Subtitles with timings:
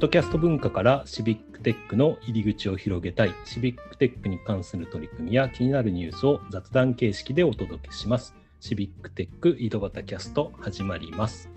[0.00, 8.34] ドキャスト文化からシビックテックの入り口を広げたい、シビックテックに関する取り組みや気になるニュースを雑談形式でお届けします。
[8.60, 11.50] シビックテック井戸端キャスト始まります。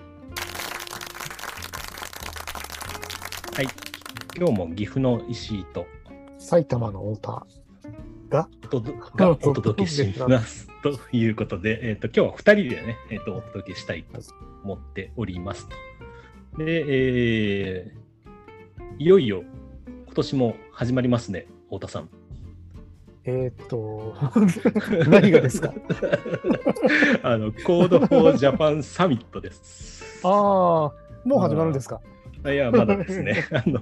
[3.55, 3.67] はい、
[4.35, 5.87] 今日も岐阜の石井と
[6.37, 7.45] 埼玉の太
[8.29, 8.49] 田が
[9.15, 10.67] がお届けします。
[10.83, 14.19] ということで、えー、と今日は2人でね、えー、とお届けしたいと
[14.65, 15.69] 思っております
[16.57, 16.57] と。
[16.57, 18.02] で、えー
[18.99, 19.43] いよいよ
[20.05, 22.09] 今年も始まりますね、太田さん。
[23.25, 24.15] えーっと
[25.09, 25.73] 何がですか？
[27.23, 30.21] あの、Code for Japan サミットです。
[30.25, 30.31] ああ
[31.25, 32.01] もう始まるんですか？
[32.45, 33.45] いや、まだですね。
[33.51, 33.79] あの、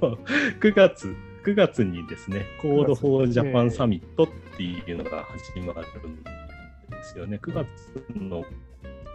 [0.60, 7.40] 9月、9月にですね、Code for Japan サミットっていうのが始まるんですよね。
[7.42, 7.68] 9月
[8.16, 8.46] の今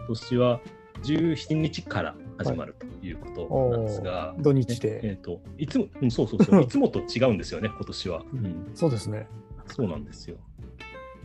[0.09, 0.59] 年は
[1.03, 8.23] 17日から始まるということなんですが、土日で、えっ、と、いつも、うん、そうそうそう、 いつもと違うんですよね、今年は。
[8.33, 9.27] うん、そうですね。
[9.67, 10.37] そうなんですよ。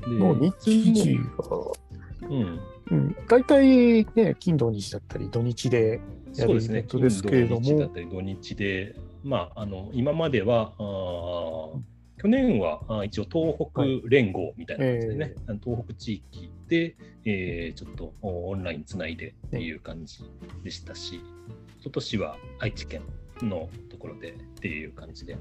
[0.02, 1.22] でもう日時が、
[2.28, 6.00] うん、うん、大体ね金土日だったり土日でやる
[6.34, 7.60] イそうですね、ベントですけれども。
[7.60, 11.91] 金土日だったり土日で、まあ、あの今までは、あー
[12.22, 20.22] 去年は一応東北連合みたいな感じでね、あの東北地域で、えーちょっとおオンラインつないでっていう感じ
[20.62, 21.20] でしたし、
[21.82, 23.02] 今年は愛知県
[23.42, 25.36] のところでっていう感じで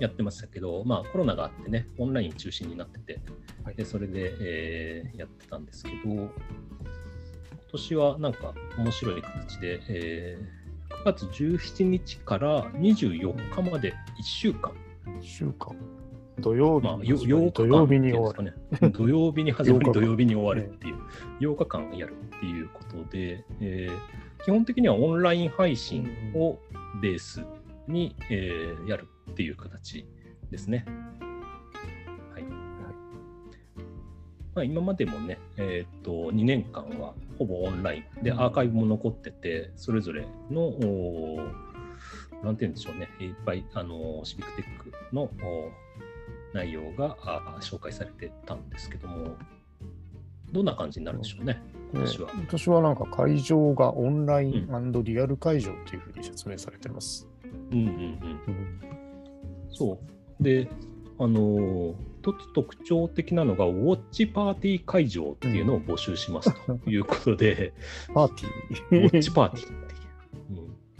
[0.00, 3.20] やってましたけど、まあ、コロナがあってね、オンライン中心になってて、
[3.62, 3.74] はい。
[3.74, 6.30] でそれで、えーやってたんですけど、今
[7.72, 10.58] 年はなんか面白い形で、えー
[10.88, 14.74] 9月17日から24日まで1週間、1
[15.20, 15.76] 週間。
[16.40, 18.92] 土曜日まあ、によ8始まり土曜日に終わる。
[18.92, 19.92] 土曜日に始まり、8 日間。
[19.92, 20.96] 土曜日に終わるっていう、
[21.40, 23.98] 8日間やるっていうことで、えー
[24.44, 26.58] 基本的にはオンライン配信を
[27.02, 27.44] ベース
[27.88, 30.06] に、えーやるっていう形
[30.50, 30.84] ですね。
[32.32, 32.42] はい。
[34.54, 38.40] まあ、今までもね、えーっと、2年間はほぼオンラインでうん。
[38.40, 40.72] アーカイブも残ってて、それぞれの、
[42.42, 45.30] なんて言うんでしょうね、いっぱい、あのーシビックテックの
[46.52, 49.36] 内容があ紹介されてたんですけども、
[50.52, 51.60] どんな感じになるんでしょうね、
[51.92, 52.30] 今年は。
[52.32, 57.28] 今年はなんか会場がオンラインリアル会場というふうに説明されてます、
[57.72, 57.92] うんうんうん。
[58.46, 58.80] うん。
[59.70, 59.98] そ
[60.40, 60.42] う。
[60.42, 60.68] で、
[61.18, 67.72] あのー一つ特徴的なのが、ウォッチパーティー会場っていうのを募集しますということで、
[68.12, 68.46] パーテ
[68.90, 69.94] ウォィーッチパーティーって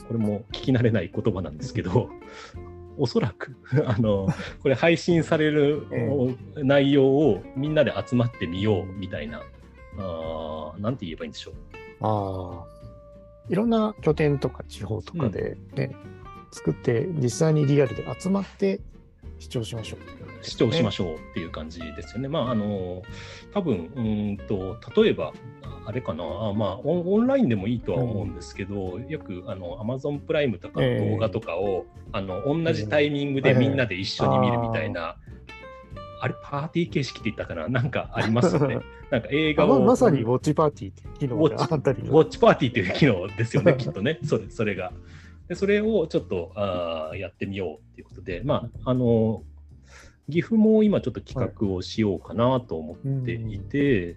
[0.09, 2.11] これも聞き慣れない言葉なんですけど、
[2.97, 3.55] おそらく、
[3.87, 4.29] あの、
[4.63, 9.43] これ配信されるえ内容をみんなで集まってみようみたいな、
[9.99, 11.55] あーなんて言えばいいんでしょう。
[12.01, 12.67] ああ、
[13.49, 15.95] いろんな拠点とか地方とかでね、
[16.51, 18.81] 作って実際にリアルで集まって
[19.39, 20.45] 視聴しましょう。
[20.45, 22.29] 視聴しましょうっていう感じですよね。
[22.29, 23.03] まあ、あの、
[23.53, 25.33] 多分うーんと、例えば、
[25.63, 35.17] あれかな、あまあオン、オンラインでもいいとは思うんですけど、よく、あの、Amazon プライムとかの動画とかを、あの、同じタイミングでみんなで一緒に見るみたいな、
[36.21, 37.69] あれ、パーティー形式って言ったかな？
[37.69, 38.81] なんかありますよね。
[39.11, 39.77] なんか映画を。
[39.77, 42.03] あままさにウォッチパーティーっていう機能があったり。
[42.03, 44.93] ウォッチパーティーっていう機能ですよね、きっとね、それそれが。
[45.49, 49.45] でそれをちょっとあーやってみようっていうことで、まあ、あの、
[50.29, 54.17] 岐阜も今ちょっと企画をしようかなと思っていて、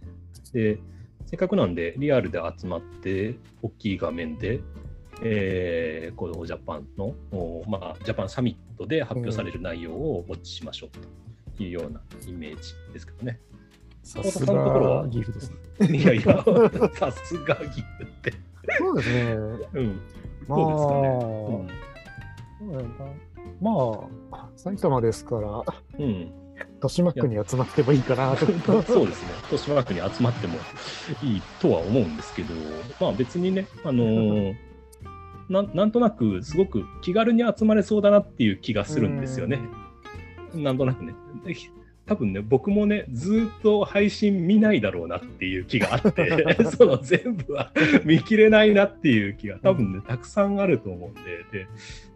[0.53, 0.79] で、
[1.25, 4.61] せっかくなんでリアルで集まって、大きい画面で、
[5.23, 10.89] えー、このジャパンの、おまあ、ジャパンサミットで発表される内容をウォッチしましょう
[11.57, 13.39] というようなイメージですけどね。
[14.03, 15.03] さす太田さんのところは？
[15.03, 15.97] が岐阜ですね。
[15.97, 16.43] いやいや、
[16.95, 18.33] さすが岐阜って。
[18.77, 19.31] そうですね。
[19.73, 20.01] うん。
[20.47, 21.71] まあ、そう
[22.59, 22.89] そうだな
[23.59, 25.63] まあ、埼玉ですから、
[25.99, 26.31] うん。
[26.81, 26.89] うん。
[26.89, 28.45] 豊島区に集まってもいいかなと。
[28.83, 29.29] そうですね。
[29.51, 30.57] 豊島区に集まっても
[31.23, 32.53] いいとは思うんですけど、
[32.99, 34.55] まあ別にね、あのー
[35.49, 39.59] なんなんとなくすごく気軽に集まれそうだなっていう気がするんですよね。
[40.53, 41.13] なんとなくね。
[42.11, 47.71] で多分ね、僕もね、ずっと配信見ないだろうなっていう気があって、 その全部は
[48.03, 51.21] 見切れないなっていう気が多分ね、たくさんあると思うんで、
[51.51, 51.67] で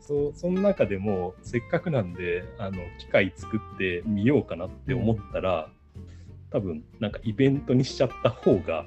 [0.02, 5.70] そその中でも、せっかくなんで、あの機械作ってみようかなって思ったら、
[6.52, 8.86] 多分なんかイベントにしちゃった方が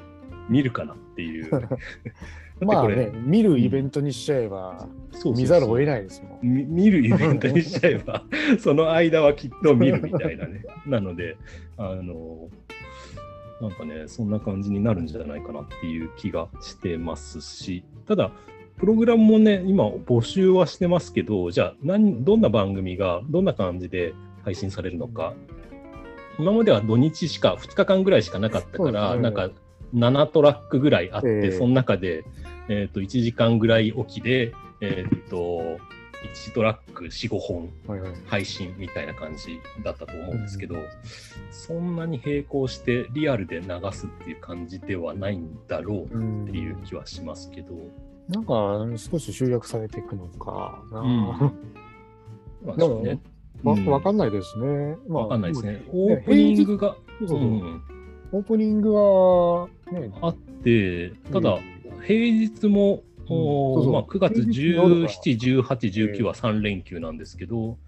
[0.48, 1.50] 見るかなっていう。
[2.60, 5.34] まあね、見るイベントにしちゃえば、そうそうそう。
[5.34, 6.38] 見ざるを得ないですもん。
[6.42, 8.24] み見るイベントにしちゃえば、
[8.58, 10.64] その間はきっと見るみたいなね。
[10.86, 11.36] なので、
[11.76, 12.48] あの、
[13.60, 18.32] なんかね、そんな感じになるんじゃないかなっていう気がしてますし、ただ、
[18.76, 24.14] プログラムもね、今募集はしてますけど、じゃあ何、どんな番組がどんな感じで
[24.44, 25.34] 配信されるのか、
[26.38, 29.22] 今までは土日しか、2日間ぐらいしかなかったから、ね。
[29.22, 29.50] なんか
[29.94, 31.52] 7トラックぐらいあって、ええ。
[31.52, 32.24] その中で、
[32.68, 35.78] えー、と1時間ぐらい起きで、えー、と
[36.34, 38.12] 1トラック4、5本はいはい。
[38.26, 40.76] 配信みたいな感じだったと思うんですけど、
[41.50, 47.74] そんなに並行してリアルで流すっていう感じではないんだろううんっていう気はしますけど、
[48.28, 51.00] なんか少し集約されていくのかな。
[51.00, 51.26] うん
[52.66, 53.20] まあでもね
[53.62, 54.96] わうんわかんないですね。
[55.08, 55.72] まあわかんないですね。
[55.72, 57.82] ねオープニングが、そうそうそううん
[58.30, 63.92] オープニングはね、あって、ただうん、平日も、うん。
[63.92, 65.62] まあ、9月平日の夜が17、18、
[66.16, 67.78] 19は3連休なんですけど、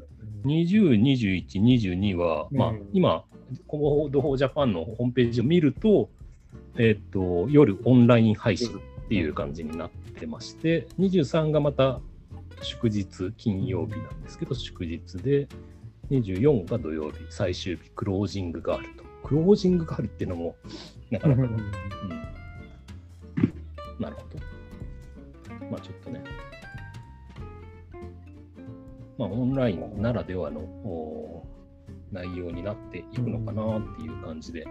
[0.44, 3.24] 20、21、22は、まあうん、今、
[3.66, 6.10] コモドフォージャパンのホームページを見ると、
[6.78, 12.00] えっ、と、夜オンライン配信っていう感じになってまして、23がまた
[12.62, 15.48] 祝日、金曜日なんですけど、祝日で、
[16.10, 19.04] 24が土曜日、最終日、クロージングがあると。
[19.22, 20.56] クロージングがあるっていうのも、
[21.10, 21.56] なかなか、うん、
[24.00, 24.38] なるほど。
[25.70, 26.24] まあちょっとね、
[29.18, 31.46] まあオンラインならではのお
[32.10, 34.64] 内容になっていくのかなっていう感じで、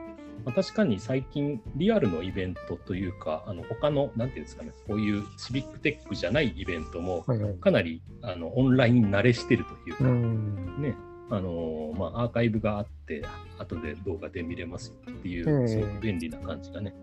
[0.46, 7.54] まあ、確かに最近リアルのイベントというか、あの他の、なんていうんですかね、こういうシビックテックじゃないイベントも、はいはい。
[7.56, 10.82] かなりあのオンライン慣れしてるというか、うん。
[10.82, 10.96] ね、
[11.30, 13.24] あのーまあ、アーカイブがあって、
[13.58, 16.94] 後で動画で見れますよっていええう、すごく便利な感じがね、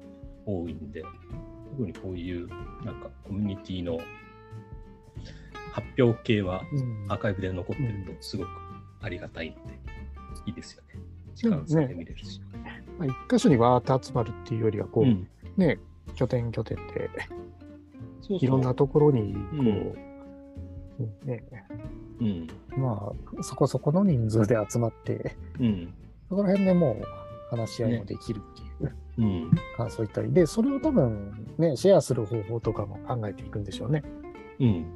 [0.46, 1.02] 多いんで、
[1.76, 2.48] 特にこういう
[2.84, 3.98] なんかコミュニティの
[5.72, 8.48] 発表系はうんアーカイブで残ってるとすごく
[9.02, 9.74] ありがたいので、
[10.46, 11.00] いいですよね。
[11.34, 12.40] 時間差で見れるし。
[12.98, 15.78] まあ、一箇所にわーって集まるっていうよりは、こう、うんね、
[16.14, 17.10] 拠点拠点で、
[18.22, 19.68] そういろんなところに、こうん
[20.98, 21.44] う、ね、
[22.20, 22.48] うん。
[22.76, 25.94] まあ、そこそこの人数で集まって、うん。
[26.28, 27.04] そこら辺でもう
[27.50, 29.50] 話し合いもできるっていううん。
[29.76, 34.02] 感想言ったり、で、それを多分ね、シェアする方法とかも考えていくんでしょうね。
[34.60, 34.86] うん。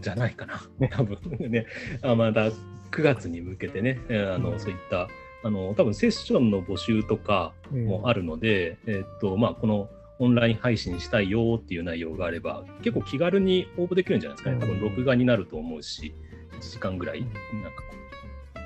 [0.00, 0.60] じゃないかな。
[0.78, 1.18] ね多分
[1.50, 1.66] ね。
[2.02, 2.50] あまだ
[2.90, 5.08] 9月に向けてね、えーあの、うんそういった、
[5.44, 9.88] あの、多分セッションの募集とかもあるので、えーっと、まあ、この
[10.18, 14.58] オンライン配信したいよっていう内容があれば、結構気軽に応募できるんじゃないですかね。
[14.60, 16.14] 多分録画になると思うし、
[16.58, 17.97] 1時間ぐらい、なんかこう、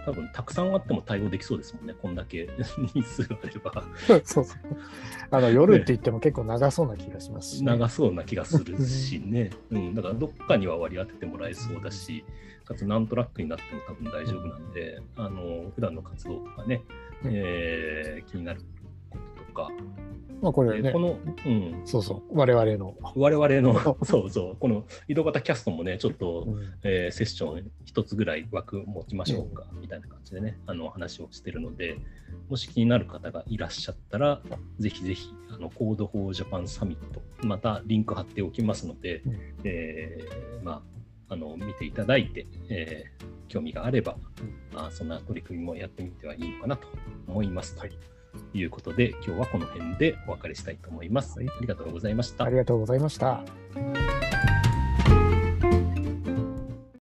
[0.05, 1.95] 多分たくさんあっても対応できそうですもんね。
[2.01, 2.49] こんだけ
[2.95, 3.85] 人数あれば。
[4.25, 4.57] そうそう。
[5.31, 12.25] あの、夜って言っても結構長そうな気がしますしね、長そうな気がするしね、うん、だからどっかには割り当ててもらえそうだし、
[12.65, 16.83] かつ何トラックになっても多分大丈夫なんで、あの普段の活動とかね、
[17.25, 18.61] うんえー気になる
[19.11, 19.71] こととか、
[20.43, 20.83] まあこれね。
[20.83, 26.63] でこ、の、うん、そうそう、我々の、我々の、 そうそう、この井戸端キャストもね、ちょっと、うん。
[26.83, 31.97] えーセッション一つぐらい枠持ちましょうか、みたいな感じでね、あの話をしてるので、
[32.49, 34.43] もし気になる方がいらっしゃったら、
[34.79, 39.39] ぜひぜひ、あの、 Code for Japan Summit、またリンク貼っておきますので、うん。
[39.63, 40.83] えーま
[41.29, 44.17] あ、あの、見ていただいて、えー興味があれば、
[44.73, 46.89] まあ、そんな取り組みもやってみてはいいのかなと
[47.29, 47.77] 思います。
[47.77, 47.87] と。
[47.87, 47.91] い
[48.55, 51.39] いうことで、今日はこの辺でお別れしたいと思います。
[51.39, 52.51] はいありがとうございましたあ。
[52.51, 53.43] りがとうございました。